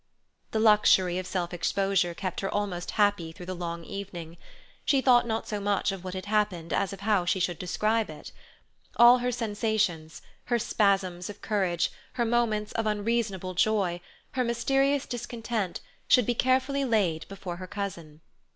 The 0.49 0.59
luxury 0.59 1.19
of 1.19 1.27
self 1.27 1.53
exposure 1.53 2.15
kept 2.15 2.39
her 2.39 2.49
almost 2.51 2.89
happy 2.97 3.31
through 3.31 3.45
the 3.45 3.53
long 3.53 3.83
evening. 3.83 4.37
She 4.83 4.99
thought 4.99 5.27
not 5.27 5.47
so 5.47 5.59
much 5.59 5.91
of 5.91 6.03
what 6.03 6.15
had 6.15 6.25
happened 6.25 6.73
as 6.73 6.91
of 6.91 7.01
how 7.01 7.23
she 7.25 7.39
should 7.39 7.59
describe 7.59 8.09
it. 8.09 8.31
All 8.95 9.19
her 9.19 9.31
sensations, 9.31 10.23
her 10.45 10.57
spasms 10.57 11.29
of 11.29 11.43
courage, 11.43 11.91
her 12.13 12.25
moments 12.25 12.71
of 12.71 12.87
unreasonable 12.87 13.53
joy, 13.53 14.01
her 14.31 14.43
mysterious 14.43 15.05
discontent, 15.05 15.81
should 16.07 16.25
be 16.25 16.33
carefully 16.33 16.83
laid 16.83 17.27
before 17.27 17.57
her 17.57 17.67
cousin. 17.67 18.21